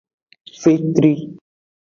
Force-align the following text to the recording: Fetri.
Fetri. 0.61 1.13